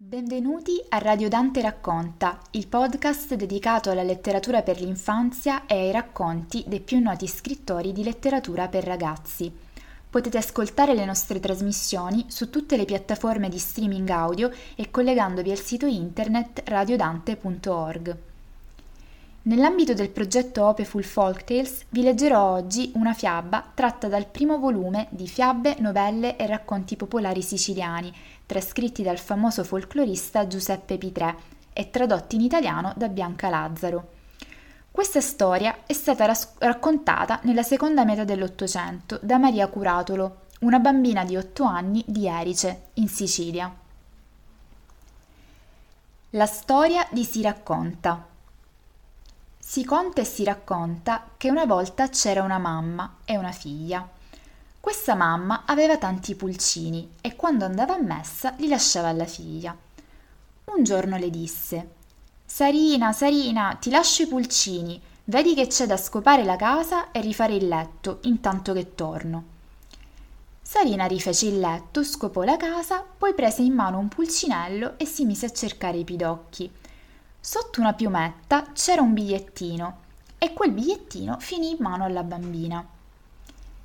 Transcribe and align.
Benvenuti 0.00 0.80
a 0.90 0.98
Radio 0.98 1.28
Dante 1.28 1.60
Racconta, 1.60 2.38
il 2.52 2.68
podcast 2.68 3.34
dedicato 3.34 3.90
alla 3.90 4.04
letteratura 4.04 4.62
per 4.62 4.80
l'infanzia 4.80 5.66
e 5.66 5.74
ai 5.74 5.90
racconti 5.90 6.62
dei 6.68 6.78
più 6.78 7.00
noti 7.00 7.26
scrittori 7.26 7.90
di 7.90 8.04
letteratura 8.04 8.68
per 8.68 8.84
ragazzi. 8.84 9.52
Potete 10.08 10.38
ascoltare 10.38 10.94
le 10.94 11.04
nostre 11.04 11.40
trasmissioni 11.40 12.26
su 12.28 12.48
tutte 12.48 12.76
le 12.76 12.84
piattaforme 12.84 13.48
di 13.48 13.58
streaming 13.58 14.08
audio 14.10 14.52
e 14.76 14.88
collegandovi 14.88 15.50
al 15.50 15.58
sito 15.58 15.86
internet 15.86 16.62
radiodante.org. 16.66 18.27
Nell'ambito 19.48 19.94
del 19.94 20.10
progetto 20.10 20.66
Opeful 20.66 21.04
Folktales 21.04 21.86
vi 21.88 22.02
leggerò 22.02 22.50
oggi 22.50 22.92
una 22.96 23.14
fiaba 23.14 23.64
tratta 23.72 24.06
dal 24.06 24.26
primo 24.26 24.58
volume 24.58 25.06
di 25.08 25.26
Fiabe, 25.26 25.76
novelle 25.78 26.36
e 26.36 26.46
racconti 26.46 26.96
popolari 26.96 27.40
siciliani, 27.40 28.14
trascritti 28.44 29.02
dal 29.02 29.16
famoso 29.18 29.64
folclorista 29.64 30.46
Giuseppe 30.46 30.98
Pitrè 30.98 31.34
e 31.72 31.88
tradotti 31.88 32.36
in 32.36 32.42
italiano 32.42 32.92
da 32.94 33.08
Bianca 33.08 33.48
Lazzaro. 33.48 34.08
Questa 34.90 35.22
storia 35.22 35.78
è 35.86 35.94
stata 35.94 36.26
ras- 36.26 36.52
raccontata 36.58 37.40
nella 37.44 37.62
seconda 37.62 38.04
metà 38.04 38.24
dell'Ottocento 38.24 39.18
da 39.22 39.38
Maria 39.38 39.66
Curatolo, 39.68 40.40
una 40.60 40.78
bambina 40.78 41.24
di 41.24 41.38
otto 41.38 41.64
anni 41.64 42.04
di 42.06 42.26
Erice, 42.26 42.88
in 42.94 43.08
Sicilia. 43.08 43.74
La 46.32 46.46
storia 46.46 47.06
di 47.10 47.24
Si 47.24 47.40
racconta. 47.40 48.27
Si 49.70 49.84
conta 49.84 50.22
e 50.22 50.24
si 50.24 50.44
racconta 50.44 51.28
che 51.36 51.50
una 51.50 51.66
volta 51.66 52.08
c'era 52.08 52.42
una 52.42 52.56
mamma 52.56 53.16
e 53.26 53.36
una 53.36 53.52
figlia. 53.52 54.08
Questa 54.80 55.14
mamma 55.14 55.64
aveva 55.66 55.98
tanti 55.98 56.34
pulcini 56.36 57.16
e 57.20 57.36
quando 57.36 57.66
andava 57.66 57.94
a 57.94 58.00
messa 58.00 58.54
li 58.56 58.66
lasciava 58.66 59.08
alla 59.08 59.26
figlia. 59.26 59.76
Un 60.64 60.82
giorno 60.84 61.18
le 61.18 61.28
disse: 61.28 61.90
Sarina, 62.46 63.12
Sarina, 63.12 63.76
ti 63.78 63.90
lascio 63.90 64.22
i 64.22 64.26
pulcini, 64.26 64.98
vedi 65.24 65.54
che 65.54 65.66
c'è 65.66 65.84
da 65.84 65.98
scopare 65.98 66.44
la 66.44 66.56
casa 66.56 67.10
e 67.10 67.20
rifare 67.20 67.54
il 67.54 67.68
letto 67.68 68.20
intanto 68.22 68.72
che 68.72 68.94
torno. 68.94 69.44
Sarina 70.62 71.04
rifece 71.04 71.44
il 71.44 71.60
letto, 71.60 72.02
scopò 72.02 72.42
la 72.42 72.56
casa, 72.56 73.04
poi 73.18 73.34
prese 73.34 73.60
in 73.60 73.74
mano 73.74 73.98
un 73.98 74.08
pulcinello 74.08 74.94
e 74.96 75.04
si 75.04 75.26
mise 75.26 75.44
a 75.44 75.52
cercare 75.52 75.98
i 75.98 76.04
pidocchi. 76.04 76.72
Sotto 77.40 77.80
una 77.80 77.94
piumetta 77.94 78.72
c'era 78.72 79.00
un 79.00 79.14
bigliettino 79.14 79.96
e 80.38 80.52
quel 80.52 80.72
bigliettino 80.72 81.38
finì 81.38 81.70
in 81.70 81.76
mano 81.78 82.04
alla 82.04 82.22
bambina. 82.22 82.84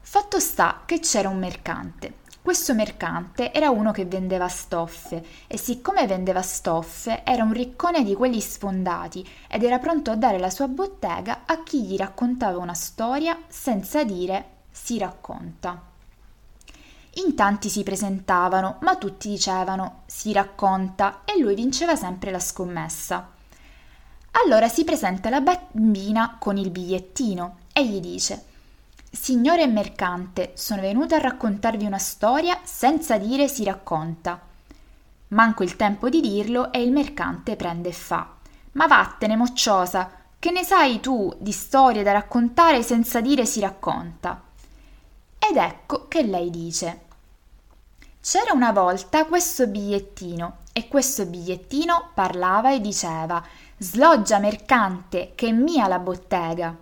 Fatto 0.00 0.40
sta 0.40 0.82
che 0.84 0.98
c'era 0.98 1.28
un 1.28 1.38
mercante. 1.38 2.22
Questo 2.42 2.74
mercante 2.74 3.52
era 3.52 3.70
uno 3.70 3.90
che 3.92 4.04
vendeva 4.06 4.48
stoffe 4.48 5.24
e 5.46 5.56
siccome 5.56 6.06
vendeva 6.06 6.42
stoffe 6.42 7.22
era 7.24 7.42
un 7.42 7.52
riccone 7.52 8.02
di 8.02 8.14
quelli 8.14 8.40
sfondati 8.40 9.26
ed 9.48 9.62
era 9.62 9.78
pronto 9.78 10.10
a 10.10 10.16
dare 10.16 10.38
la 10.38 10.50
sua 10.50 10.68
bottega 10.68 11.42
a 11.46 11.62
chi 11.62 11.84
gli 11.84 11.96
raccontava 11.96 12.58
una 12.58 12.74
storia 12.74 13.38
senza 13.48 14.04
dire 14.04 14.62
si 14.70 14.98
racconta. 14.98 15.93
In 17.16 17.36
tanti 17.36 17.68
si 17.68 17.82
presentavano, 17.84 18.78
ma 18.80 18.96
tutti 18.96 19.28
dicevano 19.28 20.02
si 20.06 20.32
racconta 20.32 21.20
e 21.24 21.38
lui 21.38 21.54
vinceva 21.54 21.94
sempre 21.94 22.30
la 22.30 22.40
scommessa. 22.40 23.30
Allora 24.32 24.68
si 24.68 24.82
presenta 24.82 25.30
la 25.30 25.40
bambina 25.40 26.36
con 26.40 26.56
il 26.56 26.70
bigliettino 26.70 27.58
e 27.72 27.86
gli 27.86 28.00
dice 28.00 28.44
Signore 29.14 29.68
mercante, 29.68 30.52
sono 30.54 30.80
venuta 30.80 31.14
a 31.16 31.20
raccontarvi 31.20 31.84
una 31.84 31.98
storia 31.98 32.58
senza 32.64 33.16
dire 33.16 33.46
si 33.46 33.62
racconta. 33.62 34.40
Manco 35.28 35.62
il 35.62 35.76
tempo 35.76 36.08
di 36.08 36.20
dirlo 36.20 36.72
e 36.72 36.82
il 36.82 36.90
mercante 36.90 37.54
prende 37.54 37.90
e 37.90 37.92
fa. 37.92 38.28
Ma 38.72 38.88
vattene, 38.88 39.36
mocciosa, 39.36 40.10
che 40.36 40.50
ne 40.50 40.64
sai 40.64 40.98
tu 40.98 41.32
di 41.38 41.52
storie 41.52 42.02
da 42.02 42.10
raccontare 42.10 42.82
senza 42.82 43.20
dire 43.20 43.46
si 43.46 43.60
racconta? 43.60 44.42
Ed 45.38 45.56
ecco 45.56 46.08
che 46.08 46.22
lei 46.22 46.50
dice. 46.50 47.02
C'era 48.26 48.54
una 48.54 48.72
volta 48.72 49.26
questo 49.26 49.66
bigliettino 49.66 50.60
e 50.72 50.88
questo 50.88 51.26
bigliettino 51.26 52.12
parlava 52.14 52.72
e 52.72 52.80
diceva 52.80 53.44
Sloggia 53.76 54.38
mercante, 54.38 55.32
che 55.34 55.48
è 55.48 55.52
mia 55.52 55.86
la 55.88 55.98
bottega. 55.98 56.74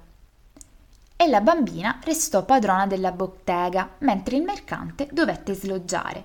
E 1.16 1.26
la 1.26 1.40
bambina 1.40 1.98
restò 2.04 2.44
padrona 2.44 2.86
della 2.86 3.10
bottega, 3.10 3.90
mentre 3.98 4.36
il 4.36 4.44
mercante 4.44 5.08
dovette 5.10 5.54
sloggiare. 5.54 6.24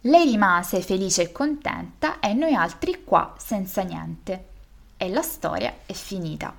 Lei 0.00 0.24
rimase 0.24 0.80
felice 0.80 1.24
e 1.24 1.32
contenta 1.32 2.18
e 2.18 2.32
noi 2.32 2.54
altri 2.54 3.04
qua 3.04 3.34
senza 3.36 3.82
niente. 3.82 4.46
E 4.96 5.10
la 5.10 5.20
storia 5.20 5.74
è 5.84 5.92
finita. 5.92 6.54